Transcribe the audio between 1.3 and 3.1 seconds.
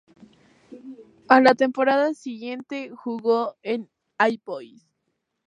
la temporada siguiente